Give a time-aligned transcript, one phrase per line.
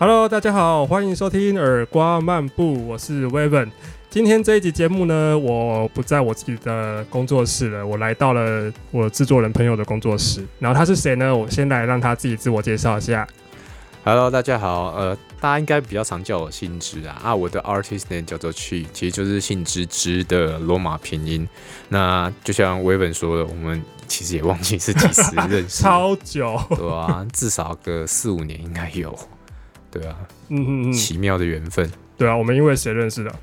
[0.00, 3.70] Hello，大家好，欢迎收听耳瓜漫步，我是 Weven。
[4.08, 10.42] 今天这一集节目呢，我不在我自己的工作室了，我来到了我制作人朋友的工作室。
[10.58, 11.36] 然后他是谁呢？
[11.36, 13.28] 我先来让他自己自我介绍一下。
[14.02, 21.46] Hello，大家好，呃，大家应该比较常叫我信之啊，啊，我的 artist name 叫做 Chi，其实就是信之之的罗马拼音。
[21.90, 29.14] 那就像维本说的，我们其实也忘记是几时认识， 超久，对啊，至少个四五年应该有，
[29.90, 30.16] 对啊，
[30.48, 31.90] 嗯嗯嗯，奇妙的缘分。
[32.16, 33.34] 对啊，我们因为谁认识的？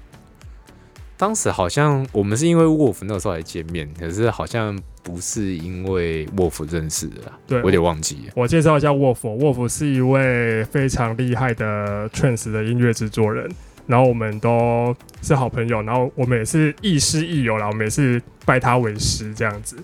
[1.17, 8.33] 当时好像我们是因为 Wolf 那个时候来见面，可是好像不是因为 Wolf 认识的啦，对我有点忘记了。
[8.35, 13.49] 我介绍一下 Wolf，Wolf 是一位非常厉害的 trance 的音乐制作人，
[13.87, 19.75] 然后我们都是好朋友，然后我们也是亦师亦友啦，我们也是拜他为师这样子。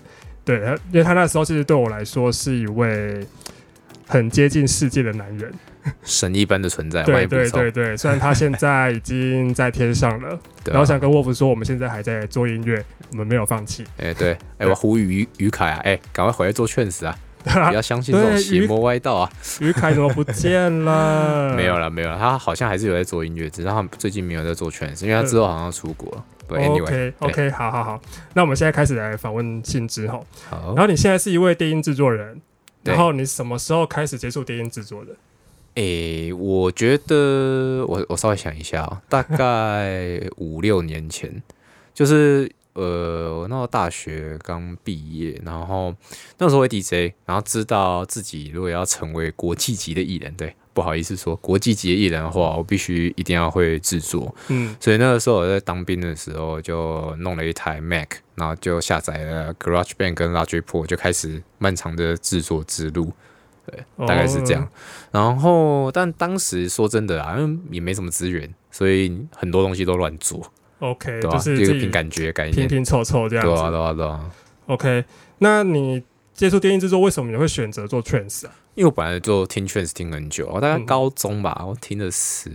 [0.44, 3.26] 对，他因为他那时候其实对我来说是一位
[4.06, 5.52] 很接近世界的男人。
[6.02, 13.84] 神一般的存在，对对对对，虽然他现在已经在天上了， 然后想跟 Wolf 说，我们现在还在做音乐，我们没有放弃。
[13.98, 19.30] 哎、对，哎、我呼吁于于凯啊，哎、赶快回来做劝死啊， 不要相信这种邪魔歪道啊！
[19.60, 21.54] 于凯怎么不见了？
[21.54, 26.24] 没有了，没有了，他好像还是有在做音乐，只是他最近没有在做劝死，因为他之后好像要出国了。
[26.48, 28.00] 对，anyway，OK OK，好好好，
[28.32, 30.18] 那我们现在开始来访问信之哈。
[30.48, 32.40] 好然，后你现在是一位电音制作人，对
[32.84, 35.12] 然后你什么时候开始接触电音制作的？
[35.74, 41.42] 诶、我觉得我我稍微想一下哦，大概五六年前，
[41.92, 45.92] 就是呃，我那时候大学刚毕业，然后
[46.38, 63.12] 那时候会 DJ，然后知道自己如果要成为国际级的艺人，对，不好意思说国际级的艺人的话，我必须一定要会制作，嗯，所以那个时候我在当兵的时候就弄了一台 Mac，然后就下载了 GarageBand 跟 Logic Pro，就开始漫长的制作之路。
[63.66, 64.62] 对，大概是这样。
[64.62, 64.68] 哦
[65.12, 70.42] 然后，但当时说真的啊，因为也没什么资源，所以很多东西都乱做
[70.80, 74.30] ，OK，对吧、就是这个凭感觉概念，拼拼凑凑这样对啊，对啊，对啊。
[74.66, 75.04] OK，
[75.38, 76.02] 那你
[76.34, 78.52] 接触电音制作，为什么你会选择做 trance 啊？
[78.74, 82.50] 因为我本来就听 trance 听很久，我大概嗯高中吧，我听了十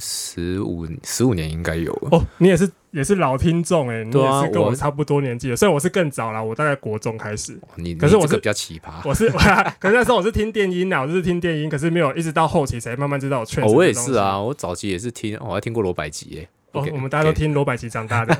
[0.00, 2.08] 十五十五年应该有了。
[2.10, 7.56] 哦，你也是也是老听众哎，啊也是跟我我差不多年纪的，虽然我是更早啦，我大概国中开始。
[7.76, 8.92] 你可是我是比较奇葩。
[9.04, 9.30] 我是，
[9.78, 16.48] 可是那时候我是听电音啊，我就是听电音，可是没有一直到后期才慢慢知道有 trance 哦，我也是啊，我早期也是听，我还听过罗百吉耶。
[16.74, 18.36] 哦 OK，我们大家都听罗百吉长大的，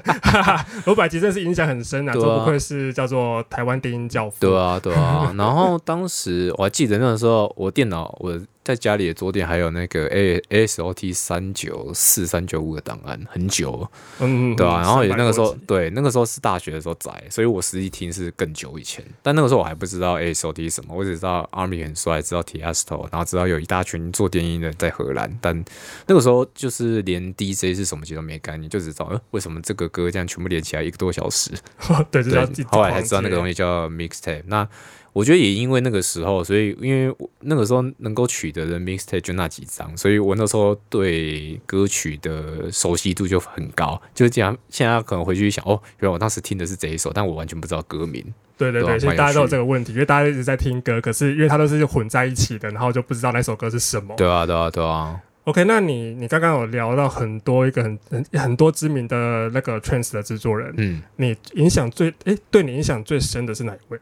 [0.84, 4.36] 罗百吉真是影响很深啊这不愧是叫做台湾电音教父。
[4.40, 5.32] 对啊，对啊。
[5.38, 13.88] 然后当时我还记得那个时候，我电脑我在家里的桌垫还有那个 A S O T 三九四三九五的档案，很久，
[14.18, 14.80] 嗯，嗯，对啊。
[14.80, 19.04] 然后也那个时候，对，那个时候是大学的时候载，所以我实际听是更久以前。
[19.22, 25.30] 但那个时候我还不知道 A S O T 是什么，我只知道 Army 很帅，知道 Tiesto，然后知道有一大群做电音的在荷兰。
[25.40, 25.64] 但
[26.06, 31.50] 那个时候就是连 DJ 是什么其实都没概念，就只知道呃为什么这个歌这样全部连起来一个多小时。
[32.10, 33.52] 对，就是要对，后来才知道那个东西。
[33.52, 34.42] 西叫 mixtape。
[34.46, 34.66] 那
[35.14, 43.98] 我觉得也因为那个时候，所以因为我那个时候能够取得的 mixtape 就那几张，所以我那时候对歌曲的熟悉度就很高。
[44.12, 48.22] 就是这样，现在可能回去想，哦，原来我当时听的是这一首，但我完全不知道歌名。
[48.58, 54.14] 对对对，对啊其实大家都有这个问题，因为大家一直在听歌，可是因为它都是混在一起的，然后就不知道那首歌是什么。
[54.16, 55.20] 对啊，对啊，对啊。
[55.44, 63.98] OK，那你你刚刚有聊到很多一个很很很多知名的那个 trance 的制作人，嗯，你影响最诶，对你影响最深的是哪一位？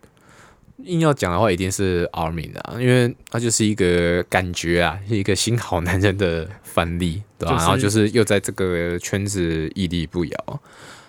[0.85, 10.61] 硬要讲的话，一定是 Armin 啊，因为他就是一个感觉啊，是一个新好男人的范例，对吧、就是然后就是又在这个圈子屹立不摇，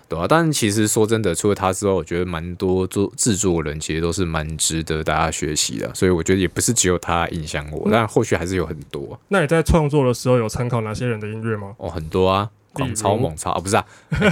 [0.08, 11.74] 对吧、但其实说真的，除了他之外，我觉得蛮多做制作人其实都是蛮值得大家学习的，所以我觉得也不是只有他影响我，嗯但后续还是有很多那你在创作的时候有参考哪些人的音乐吗？
[11.78, 12.50] 哦，很多啊。
[12.74, 13.86] 狂超猛超啊，不是啊，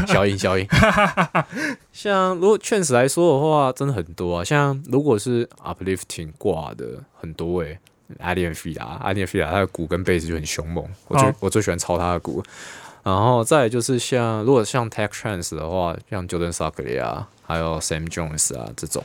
[0.07, 0.67] 消音消音。
[1.93, 4.43] 像如果劝死来说的话，真的很多啊。
[4.43, 6.85] 像如果是 uplifting 挂的
[7.19, 7.77] 很多诶、
[8.19, 12.43] 阿莲菲拉，阿莲菲拉他的鼓跟贝斯就很凶猛，我最、好我最喜欢抄他的鼓。
[13.03, 19.03] 然后再就是像如果像 Tech Trance 的话，像 Jordan s a k l y 啊，还有 Sam Jones 啊这种，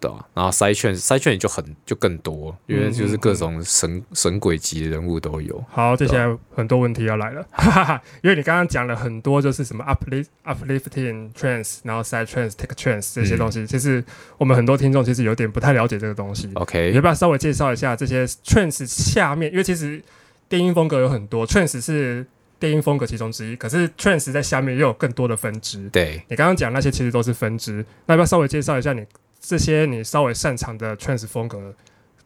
[0.00, 5.62] 对吧、然后 Side Trance Side Trance 就很就更多，因为就是各种神神鬼级的人物都有。
[5.68, 14.02] 好，接下来很多问题要来了，哈哈哈，因为你刚刚讲了很多，就是什么 uplift uplifting trance，然后 side trance take trance 这些东西，其实
[14.38, 16.48] 我们很多听众其实有点不太了解这个东西。
[16.54, 19.52] OK，要不要稍微介绍一下这些 trance 下面？
[19.52, 20.02] 因为其实
[20.48, 22.26] 电音风格有很多，trance 是
[22.58, 25.88] 电音风格其中之一，可是 trance 在下面又有更多的分支。
[25.90, 29.04] 对，你刚刚讲那些其实都是分支，那要不要稍微介绍一下你
[29.40, 31.74] 这些你稍微擅长的 trance 风格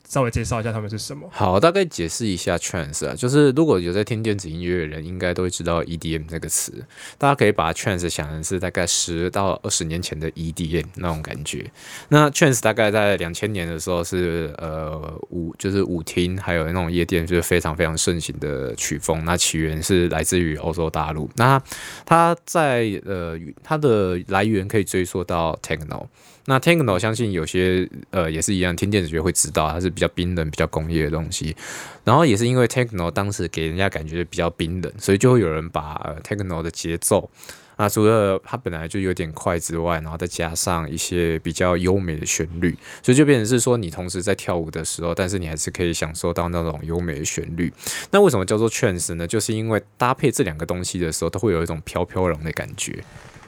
[0.07, 1.27] 稍微介绍一下他们是什么？
[1.33, 6.85] 好，大概解释一下 trance 啊，就是如果有在听电子音乐的人，应该都会知道 EDM 这个词。
[7.17, 11.71] 大家可以把 trance 想成是大概十到二十年前的 EDM 那种感觉。
[12.11, 19.25] 那 trance 大概在两千年的时候是呃舞就是舞厅还有那种夜店就是非常非常盛行的曲风。
[19.25, 21.31] 那起源是来自于欧洲大陆。
[21.37, 21.61] 那
[22.05, 26.07] 它在呃它的来源可以追溯到 techno。
[26.47, 31.57] 那 techno 相信有些呃也是一样，听电子乐会知道它是比较冰冷、比较工业的东西。
[32.05, 37.31] 然后也是因为 techno 当时给人家感觉比较冰冷，所以就会有人把呃 techno 的节奏
[37.77, 47.73] 啊，除了它本来就有点快之外，然后再加上一些比较优美的旋律，所以就变成是说你同时在跳舞的时候，但是你还是可以享受到那种优美的旋律。
[48.11, 49.27] 那为什么叫做 trance 呢？
[49.27, 53.03] 就是因为搭配这两个东西的时候，都会有一种飘飘然的感觉。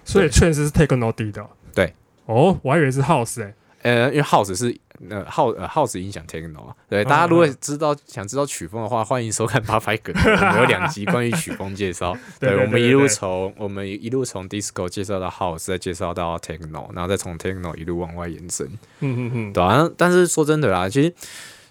[0.05, 1.47] 所以 trance 是 techno 底的。
[1.75, 1.93] 对。
[2.27, 4.77] 哦，我还以为是 house 哎，呃，因为 house 是
[5.09, 6.75] 呃 house 呃 house 影响 techno 啊。
[6.89, 12.17] 对，大家如果知道想知道曲风的话，欢迎收看八百梗，我们有两集关于曲风介绍。
[12.41, 18.67] 对，我们一路从我们一路从 disco 介绍到 house，再介绍到 techno，然后再从 techno 一路往外延伸。
[19.01, 19.89] 嗯嗯嗯，对啊。
[19.97, 21.15] 但是说真的啦，其实。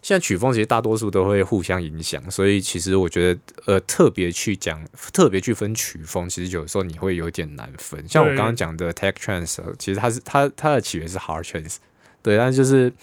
[0.06, 4.80] 现在曲风其实大多数都会互相影响，所以其实我觉得，呃，特别去讲，
[5.12, 8.08] 特别去分曲风，其实有时候你会有点难分。
[8.08, 11.78] 像我刚刚讲的 tech trance，其实它是它它的起源是 hard trance，
[12.22, 12.94] 对，但是就是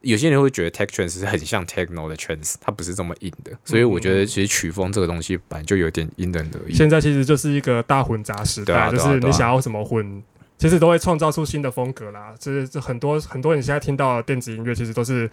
[0.00, 3.52] 有些人会觉得 tech trance 是很像 techno 的 trance，它不是这么硬的。
[3.64, 6.74] 所以我觉得其实曲风这个东西本来就有点因人而异。
[6.74, 10.20] 现在其实就是一个大混杂时代，就是你想要什么混，
[10.58, 12.34] 其实都会创造出新的风格啦。
[12.40, 15.30] 就是这很多很多你现在听到的电子音乐，其实都是。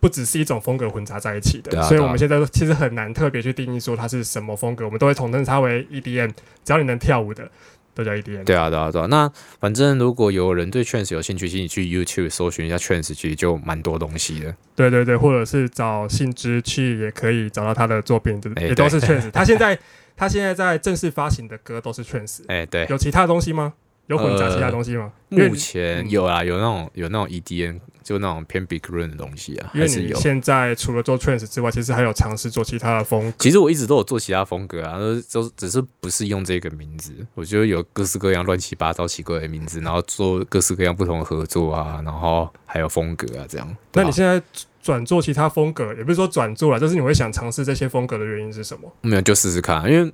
[0.00, 6.30] 不只是一种风格混杂在一起的，所以我们现在其实很难特别去定义说它是什么风格，我们都会统称它为 EDM。
[6.64, 7.50] 只要你能跳舞的，
[7.94, 8.44] 都叫 EDM。
[8.44, 9.06] 对啊，对啊，对啊。
[9.06, 14.54] 那反正如果有人对 trance 有兴趣，请你去 YouTube 搜寻一下 trance，其实就蛮多东西的。
[14.76, 19.30] 对对对，或者是找信之去也可以找到他的作品，也都是 trance。
[19.32, 19.76] 他现在
[20.16, 22.42] 他现在在正式发行的歌都是 trance。
[22.48, 22.86] 哎，对。
[22.88, 23.74] 有其他东西吗？
[24.08, 25.12] 有混杂其他东西吗？
[25.28, 27.78] 目前有啊，有那种有那种 EDM。
[28.08, 33.36] 就那种偏 big run 的东西啊，因为你现在除了做 trance 之外，其实还有尝试做其他的风格。
[33.38, 37.12] 其实我一直都有做其他风格啊，都都只是不是用这个名字。
[37.34, 43.76] 我觉得有各式各样乱七八糟奇怪的名字，然后做各式各样不同的合作啊，然后还有风格啊这样。
[43.92, 44.42] 那你现在
[44.82, 48.90] 转做其他风格，也不是说转做了，就是你会想尝试这些风格的原因是什么？
[49.02, 50.10] 没有，就试试看，因为。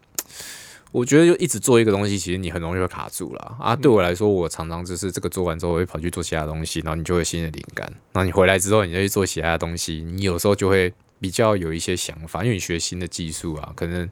[0.94, 3.74] 我觉得就一直做一个东西，其实你很容易会卡住了啊。
[3.74, 7.84] 对我来说，我常常就是这个做完之后，我会跑去做其他东西，然后你就会新的灵感。
[8.12, 14.08] 然后你回来之后，你再去做其他的东西，你有时候就会比较有一些想法，因为你学新的技术啊，可能。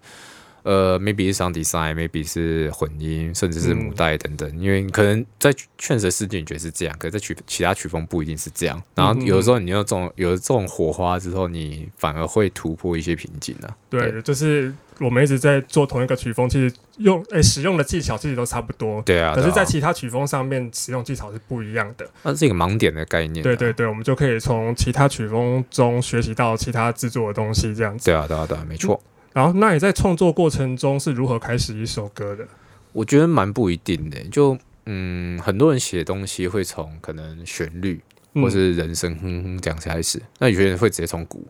[0.63, 4.61] 呃，maybe 是 sound design，maybe 是混音，甚至是母带等等。
[4.61, 8.81] 因为可能在劝实世界你觉得是这样，可是在曲其他曲风不一定是这样。
[8.95, 13.77] 然后有的时候你有这种有了这种火花之后，你反而会突破一些瓶颈啊。
[13.91, 19.03] 对，就是我们一直在做同一个曲风，其实用诶使用的技巧其实都差不多。
[19.03, 19.35] 对啊。
[19.35, 22.09] 可是，在其他曲风上面使用技巧是不一样的。
[22.23, 23.43] 那是一个盲点的概念。
[23.43, 28.05] 对对对，我们就可以从其他曲风中学习到其他制作的东西，这样子。
[28.07, 29.03] 对啊，对啊，对啊，没错。
[29.33, 32.47] 然后，那你在创作过程中是如何开始一首歌的？
[32.93, 34.19] 我觉得蛮不一定的。
[34.25, 34.57] 就
[34.87, 38.01] 嗯，很多人写东西会从可能旋律
[38.35, 41.47] 或是人声哼哼这样开始，那有些人会直接从鼓，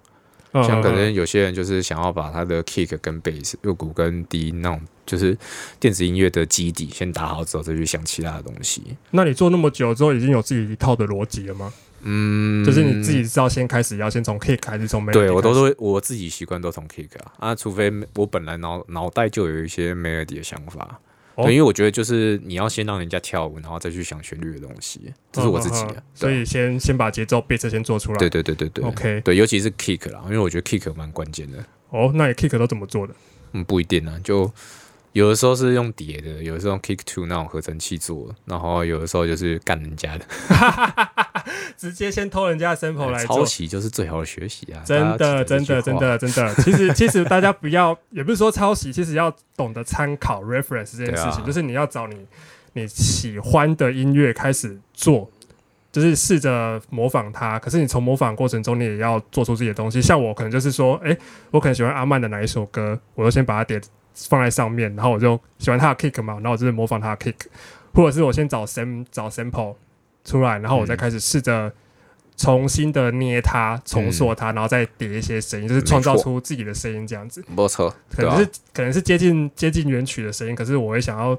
[0.53, 5.37] 像可能有些人就是想要把他的 kick 跟 bass，又鼓跟低音那种，就是
[5.81, 8.83] 电子音乐的基底先打好之后，再去想其他的东西。
[9.11, 11.73] 那你做那么久之后，已经有自己一套的逻辑了吗？
[12.03, 15.13] 嗯，就是你自己知道先开始要先从 kick 还是从 melody？
[15.13, 20.99] 对我都是我自己习惯都从 kick 啊啊，除非我本来脑脑袋就有一些 melody 的想法，
[21.37, 28.19] 对，因为我觉得就是你要先让人家跳舞，然后再去想旋律的东西，这是我自己的，所以先先把节奏 beat 先做出来。
[28.19, 31.65] 对对对对对，OK，对，尤其是 kick 啦，因为我觉得 kick 蛮关键的。
[31.91, 33.15] 哦，那你 kick 都怎么做的？
[33.53, 34.51] 嗯，不一定啊，就。
[35.13, 40.25] 有的时候是用叠的，有的时候用 Kick Two 那种合成器做，然后有的时候就是干人家的，
[41.83, 44.81] 直接先偷人家的 sample 来抄袭，就是最好的学习啊！
[44.85, 46.55] 真的，真的，真的，真的。
[46.63, 52.25] 其实， 其实大家不要，也不是说抄袭，其实要懂得参考 reference 这件事情，就是你要找你
[52.75, 55.29] 你喜欢的音乐开始做，
[55.91, 57.59] 就是试着模仿它。
[57.59, 60.01] 可是你从模仿过程中，你也要做出自己的东西。
[60.01, 61.19] 像我可能就是说，哎，
[61.51, 63.83] 我可能喜欢阿曼的哪一首歌，我就先把它点。
[64.29, 67.47] 放在上面，然后我就喜欢他的 kick 嘛，然后我就是模仿他的 kick，
[67.95, 69.75] 或者是我先找 sam 找 sample
[70.25, 71.73] 出来，然后我再开始试着
[72.37, 77.45] 重新的捏它、重塑它，然后再叠一些声音，就是创造出自己的声音这样子。
[77.55, 81.39] 没错，可能是可能是接近接近原曲的声音，可是我会想要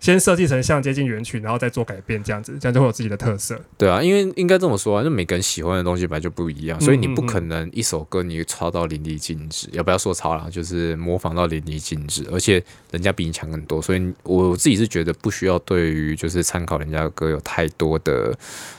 [0.00, 3.60] 先设计成像接近原曲，然后再做改变，这样子，这样就会有自己的特色。
[3.76, 18.36] 对啊，因为应该这么说啊，就每个人喜欢的东西本来就不一样，所以你不可能一首歌你抄到淋漓尽致，要不要说抄啦，就是模仿到淋漓尽致，而且人家比你强很多，所以我自己是觉得不需要对于就是参考人家的歌有太多的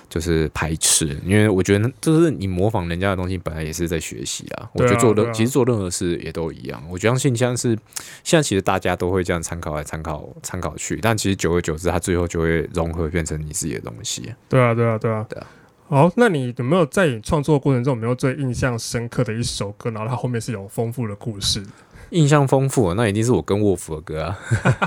[0.10, 4.70] 就是排斥，因为我觉得就是你模仿人家的东西本来也是在学习啊。
[4.74, 7.78] 我觉得做任、其实做任何事也都一样，我相信像是
[8.24, 14.34] 现在其实大家都会这样参考来参考参考去，但其实久而久之，它最后就会融合变成你自己的东西。
[14.50, 15.48] 对啊，对啊，对啊，对啊。
[15.88, 21.64] 好，那你有没有在你创作过程中有没有最印象深刻的一首歌，然后它后面是有丰富的故事？
[22.12, 24.38] 印象丰富，那一定是我跟沃夫的歌啊。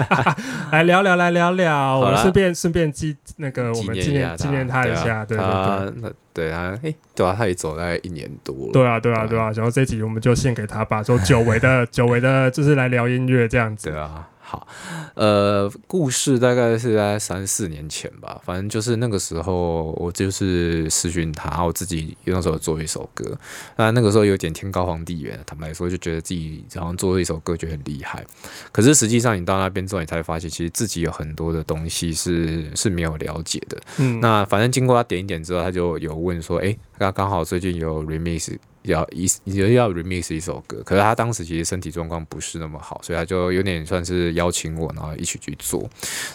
[0.72, 5.52] 来聊聊，来聊聊，我们顺便顺便记那个我纪们纪念纪念他一下，对对对。
[5.52, 8.72] 他那对他，哎、对啊，他也走大概一年多了。
[8.72, 13.90] 对啊，对啊，对啊对啊，然后这集我们就献给他吧，说久违的 久违的，就是来聊音乐这样子。
[13.90, 14.68] 对啊，好，
[15.14, 23.38] 呃，故事大概是在三四年前吧，反正就是那个时候，我就是私讯他，我自己那时候做一首歌，
[23.76, 28.22] 那那个时候有点天高皇帝远，坦白说，就觉得自己好像做了一首歌，觉得很厉害。
[28.70, 33.80] 可是实际上，你到那边之后，你才会发现，其实自己有很多的东西是是没有了解的。
[33.96, 45.88] 嗯，那反正经过他点一点之后，他就有问说，诶，刚刚好最近有 remix 要一也要 remix 一首歌，可是他当时其实身体状况不是那么好，所以他就有点算是邀请我，然后一起去做。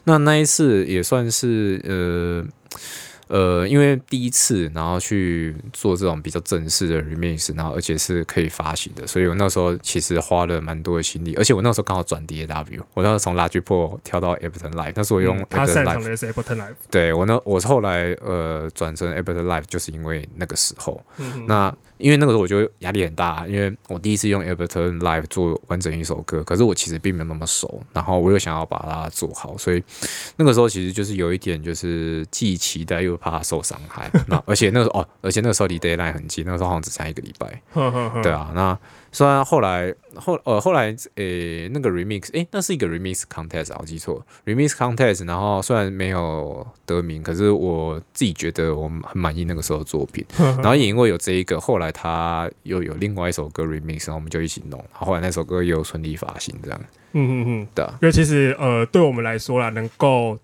[0.04, 2.46] 那那一次也算是呃。
[3.30, 16.76] 呃，因为第一次，然后去做这种比较正式的 remix，然后而且是可以发行的，所以我那时候其实花了蛮多的心力，而且我那时候刚好转 DAW，我那时候从 Logic Pro 跳到 Ableton Live，那时候我用嗯他擅 Live 长的是 Ableton Live。
[16.90, 21.04] 对我那，我后来呃转成 Ableton Live，就是因为那个时候。
[21.18, 29.84] 嗯那因为那个时候我就压力很大，因为我第一次用 Ableton Live 做完整一首歌，可是我其实并没有那么熟，然后我又想要把它做好，所以
[30.36, 34.12] 那个时候其实就是有一点就是既期待又怕受伤害。
[34.28, 37.62] 那而且那个时候哦，而且那个时候离 Deadline 很近，那个时候好像只差一个礼拜。
[38.22, 38.78] 对啊，那
[39.18, 44.24] 虽然后来后呃后来诶、那个 remix 诶、那是一个 remix contest 啊，我记错。
[44.46, 56.80] remix contest，然后虽然没有得名，可是我自己觉得我很满意那个时候的作品， 然后也因为有这一个，后来他又有另外一首歌 remix，然后我们就一起弄，然后后来那首歌也有顺利发行，这样。
[57.14, 60.38] 嗯嗯嗯，对啊，因为其实呃，对我们来说啦，能够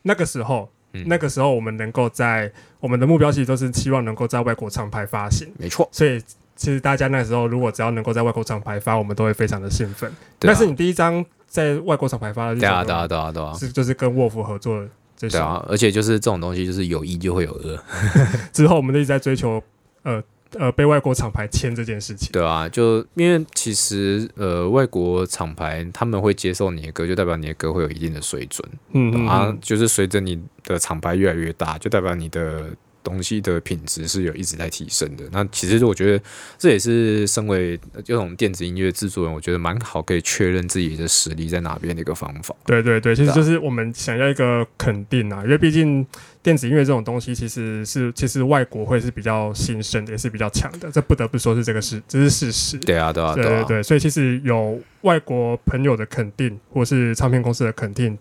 [0.00, 1.04] 那个时候，嗯。
[1.06, 2.50] 那个时候我们能够在
[2.80, 6.18] 我们的目标其实都是希望能够在外国唱牌发行，没错，所以
[6.58, 10.12] 其实大家那时候如果只要能够在外国厂牌发，我们都会非常的兴奋。
[10.40, 17.78] 但是你第一张在外国厂牌发的这对啊，首对啊，歌，对啊，对啊，是就是跟沃夫合作的这首，对啊，而且就是这种东西，就是有一就会有二，
[18.52, 19.62] 之后我们就一直在追求
[20.02, 20.20] 呃
[20.58, 22.30] 呃被外国厂牌签这件事情。
[22.32, 28.68] 对啊，就因为其实呃外国厂牌他们会接受你的歌，就代表你的歌会有一定的水准。
[28.92, 32.70] 嗯嗯啊嗯，，就是随着你的厂牌越来越大，就代表你的
[33.02, 35.24] 东西的品质是有一直在提升的。
[35.32, 36.24] 那其实我觉得
[36.58, 42.54] 这也是身为这种电子音乐制作人，我觉得蛮好可以确认自己的实力在哪边的一个方法。
[42.64, 46.06] 对对对，其实就是我们想要一个肯定啊，因为毕竟
[46.42, 52.78] 电子音乐这种东西，其实是其实外国会是比较新生的，也是比较强的，这不得不说是这个事，这是事实。
[52.78, 58.16] 对啊，对啊，啊，对对对，所以其实有外国朋友的肯定，或是唱片公司的肯定，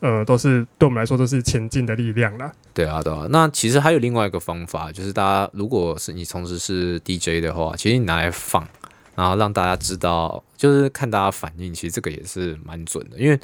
[0.00, 2.52] 呃，都是对我们来说都是前进的力量啦。
[2.74, 3.26] 对啊，对啊。
[3.30, 8.66] 那其实还有另外一个方法，就是大家如果是你从事是 DJ 的话，其实你拿来放，
[9.14, 13.38] 然后让大家知道，就是看大家反应，其实这个也是蛮准的，因为。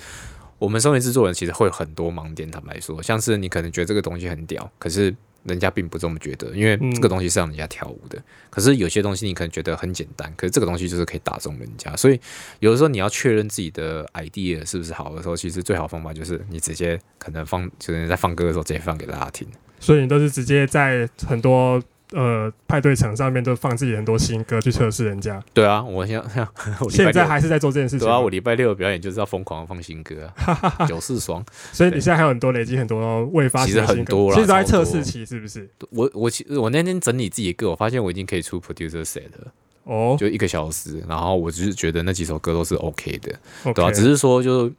[0.58, 2.48] 我们身为制作人，其实会有很多盲点。
[2.48, 5.12] 坦白说，像是你可能觉得这个东西很屌，可是
[5.44, 8.22] 人家并不这么觉得，因为嗯这个东西是让人家跳舞的。
[8.50, 11.94] 可是有些东西你可能觉得很简单，可是这个东西就是可以打中人家。
[11.96, 12.20] 所以
[12.60, 19.46] 有的时候你要确认自己的 idea 是不是好的时候，其实最好方法就是你直接可能放，就是在放歌的时候直接放给大家听。
[19.80, 21.82] 所以你都是直接在很多
[22.12, 25.42] 呃派对场上面都放自己很多新歌去测试人家。
[25.52, 26.48] 对啊，我现在
[26.80, 28.12] 我现在还是在做这件事情吗。
[28.12, 31.44] 对啊，我礼拜六的表演就是要疯狂的放新歌啊， 九四双。
[31.72, 35.68] 所以你现在还有很多累积很多未发行的其实很多啦其实都在测试期，是不是？
[35.90, 39.52] 我我其实我那天整理自己的歌，我发现我已经可以出 producer set 了，
[39.84, 43.32] 哦，就一个小时，然后我只是觉得那几首歌都是 OK 的
[43.74, 44.70] 对啊，只是说就。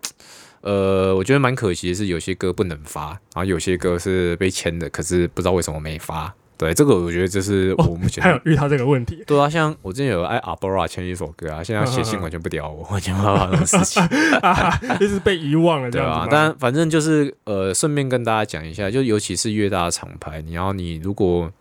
[0.66, 6.34] 呃，我觉得蛮可惜的是，有些歌不能发，然后有些歌是被签的，可是不知道为什么没发。
[6.58, 14.04] 对，这个我觉得这是我目前、还有遇到这个问题对啊，像我之前有爱阿波拉签一首歌啊，现在写信完全不屌我，完全不知道发生什么事情。
[14.42, 21.52] 啊，就是被遗忘了这对样子吗？，啊但反正就是呃，顺便跟大家讲一下，就尤其是越大的厂牌，你要你如果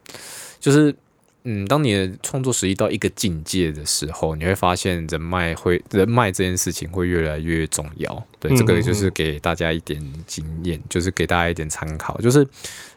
[0.61, 0.95] 就是
[1.45, 8.25] 嗯，当你的创作实力到一个境界的时候，你会发现人脉会人脉这件事情会越来越重要。
[8.43, 12.21] 对，嗯这个嗯就是给大家一点经验，就是给大家一点参考。
[12.21, 12.45] 就是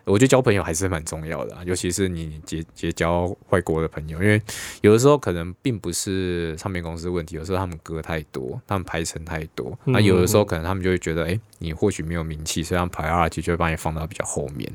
[0.03, 4.41] 我觉得交朋友还是蛮重要的、啊，尤其是你结结交外国的朋友，因为
[4.81, 14.67] 有的时候可能并不是唱片公司问题，有时候他们歌太多，他们排程太多，那、嗯有的时候嗯可能他们就会觉得，哎、你或许没有名气，所以他们 priority 就会把你放到比较后面，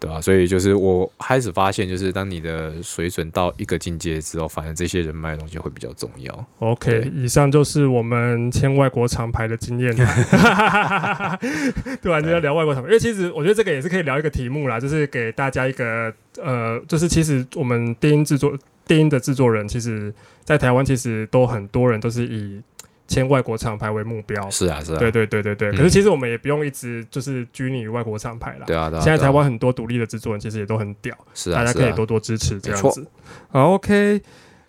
[0.00, 6.46] 对吧、所以就是我开始发现，就是当你的水准到一个境界之后，反正这些人脉的东西会比较重要。
[6.58, 10.05] OK，以上就是我们签外国厂牌的经验。
[12.02, 20.12] 突然间聊外国厂牌，因为其实我觉得这个也是可以聊一个题目啦，就是给大家一个呃，就是其实我们电音制作电音的制作人，其实
[20.44, 22.62] 在台湾其实都很多人都是以
[23.08, 24.50] 签外国厂牌为目标。
[24.50, 28.64] 是啊，是啊，对对对对对，嗯可是其实我们也不用一直就是拘泥于外国厂牌啦。
[28.66, 29.02] 对啊，对啊。
[29.02, 33.06] 现在台湾很多独立的制作人其实也都很屌，是啊，大家可以多多支持这样没子。
[33.48, 34.20] 好，OK，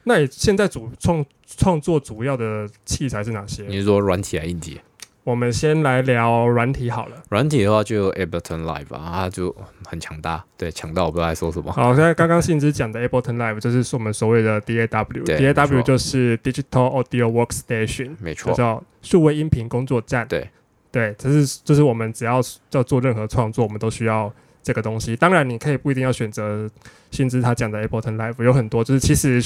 [0.04, 3.64] 那你现在主创创作主要的器材是哪些？
[3.68, 4.80] 你是说软体还是硬体？
[5.28, 7.22] 我们先来聊软体好了。
[7.28, 9.54] 软体的话就 Ableton Live 啊，它就
[9.86, 11.70] 很强大，对，强到我不知道在说什么。
[11.74, 20.26] 好，现在刚刚信之讲的 Ableton Live 就是我们所谓的 DAW，DAW 就是 Digital Audio Workstation，没错，叫数位音频工作站。
[20.30, 20.48] 对
[20.94, 22.40] 对，这是就是我们只要
[22.72, 24.34] 要做任何创作，我们都需要
[24.68, 25.16] 这个东西。
[25.16, 26.70] 当然，你可以不一定要选择
[27.10, 29.42] 薪资他讲的 Ableton Live，有很多就是其实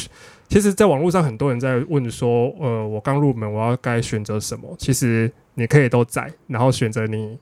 [0.50, 4.76] 其实，在网络上很多人在问说，呃，我刚入门，我要该选择什么？
[4.80, 7.38] 其实你可以都在，然后选择你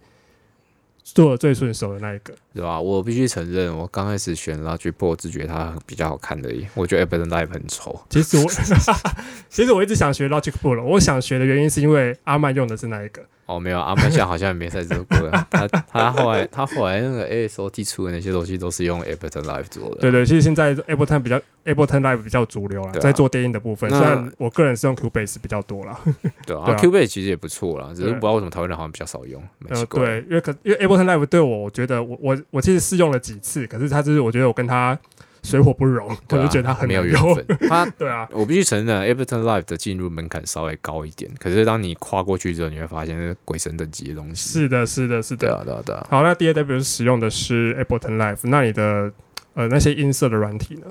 [1.05, 2.33] 做的最顺手的那一个。
[2.53, 2.81] 对吧？
[2.81, 7.97] 我必须承认，我刚开始选 Logic Pro 只觉得它比较好看而已，我觉得 Ableton Live 很丑。
[8.09, 8.45] 其实我
[9.47, 13.23] 其实我一直想学 Logic Pro 了，我想学的原因是因为阿曼用的是那一个。
[13.49, 20.01] 哦，没有，阿曼现在好像也没在这个，他他后来他后来那个 ASOT 出的那些东西都是用 Ableton Live 做的。
[20.01, 23.89] 对对，其实现在 Ableton 比较 Ableton Live 比较主流了，啊在做电音的部分。
[23.89, 25.99] 那虽然我个人是用 Cubase 比较多啦，
[26.45, 34.95] 对啊对啊，Cubase 其实也不错啦，只是不知道为什么台湾人好像比较少用，呃，对，因为可因为 Ableton Live 对我，我觉得我我我其实试用了几次，可是他就是我觉得我跟它
[35.43, 37.05] 水火不容，我啊就觉得他很没有。
[37.05, 37.45] 缘分。
[37.67, 44.59] 他 对啊，我必须承认，Ableton Live 的进入门槛稍微高一点，可是当你跨过去之后，你会发现那是鬼神等级的东西。
[44.59, 45.47] 是的，是的，是的。
[45.47, 46.07] 对啊，对啊，对啊。
[46.09, 49.11] 好，那 DAW 使用的是 Ableton Live，那你的
[49.53, 50.87] 呃那些音色的软体呢？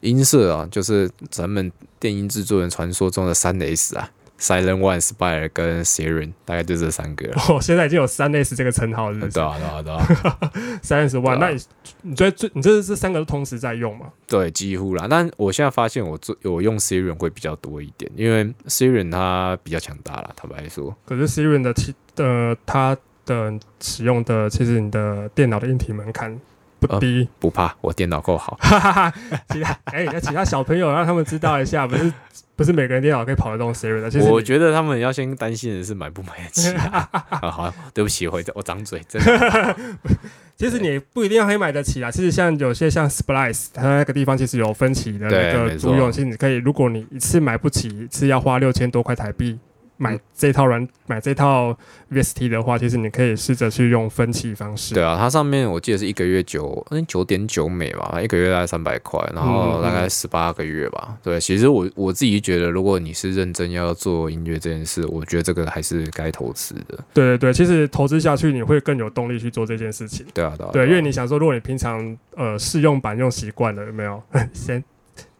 [0.00, 7.42] 音色啊，就是咱们电音制作人传说中的三 S 啊，Silent One、Spire 跟 Siren，大概就这三个了。
[7.48, 9.42] 哦，现在已经有三 S 这个称号了，是不是对？
[9.42, 10.50] 啊，对啊，对啊，
[10.82, 11.60] 三 S One，那你
[12.02, 14.06] 你觉得最你这这三个都同时在用吗？
[14.26, 15.06] 对，几乎啦。
[15.08, 20.94] 但我现在发现我最我用 Siren 会比较多一点，因为 Siren 它比较强大啦，坦白说。
[21.04, 26.38] 可是 Siri 的其呃它的使用的其实你的电脑的硬体门槛
[26.78, 28.56] 不呃低，不怕，我电脑够好。
[28.60, 29.14] 哈哈哈。
[29.48, 32.12] 其他哎，那其他小朋友让他们知道一下，不是
[32.56, 34.10] 不是每个人电脑可以跑得动 Siri 的。
[34.10, 37.08] 其实我觉得他们要先担心的是买不买得起啊。
[37.12, 39.76] 啊好，对不起，我我张嘴，真的。
[40.56, 42.10] 其实你不一定要可以买得起啊。
[42.10, 49.58] 其实像有些像 Splice，它那个地方其实有分期的那个租用，其实你可以，如果你一次买不起，一次要花六千多块台币。
[49.96, 51.76] 买嗯这套软买这套
[52.10, 54.94] VST 的话，其实你可以试着去用分期方式。
[54.94, 61.16] 对啊，它上面我记得是一个月九，嗯九点九美吧，一个月大概三百块，然后大概十八个月吧。
[61.22, 66.98] 对，其实我我自己觉得，如果你是认真要做音乐这件事，我觉得这个还是该投资的。
[67.14, 70.26] 对对对，其实投资下去，你会更有动力去做这件事情。
[70.34, 74.22] 对啊，对啊，对，啊因为你想说，如果你平常呃试用版用习惯了，有没有？
[74.52, 74.82] 先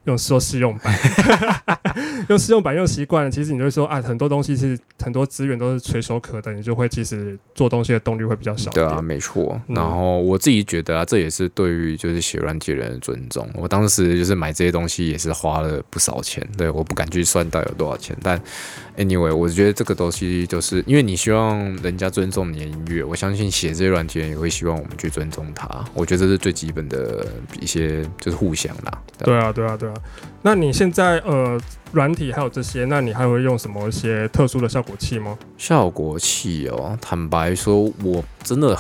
[0.07, 0.93] 用说试用版，
[2.29, 8.71] 用试用版用习惯了，其实你就会说啊，很多东西是很多资源都是垂手可得，你就会其实做东西的动力会比较少。
[8.71, 9.61] 对啊，没错。
[9.69, 13.49] 嗯然后我自己觉得啊，这也是对于就是写软体人的尊重。
[13.55, 18.41] 我当时就是买这些东西也是花了不少钱，对，我不敢去算到有多少钱，但
[18.97, 25.69] anyway，我觉得这个东西就是因为你希望人家尊重你的音乐，我相信写这些软体人也会希望我们去尊重他。
[25.93, 27.27] 我觉得这是最基本的
[27.61, 29.03] 一些就是互相啦。
[29.19, 29.95] 对啊，对啊，对啊。
[30.43, 31.59] 那你现在呃
[31.93, 35.37] 软体还有这些，那你还会用什么一些特殊的效果器吗？
[35.57, 38.77] 效果器哦，坦白说，我真的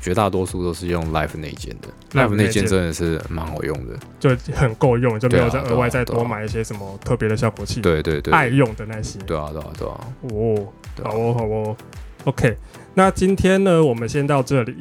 [0.00, 3.96] 绝大多数都是用 Live 内建的 Live，Live 内内建建真的是蛮好用的。
[4.20, 9.18] 就很够用，就没有再额外再多买一些什么特别的效果器，对对对，爱用的那些。
[9.20, 10.66] 对啊对啊对啊，哦，
[11.02, 11.76] 好哦，好哦
[12.24, 12.56] ，OK。
[12.94, 14.76] 那今天呢，我们先到这里，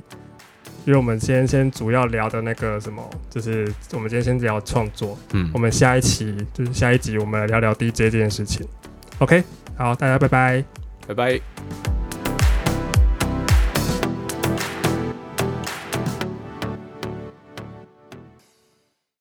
[0.86, 8.65] 因为我们今天先主要聊的那个什么，就是我们今天先聊创作，嗯我，们下一期就是下一集我们来聊聊 DJ 这件事情。
[9.19, 9.43] OK，
[9.76, 10.63] 好，大家拜拜。
[11.08, 11.94] 拜拜。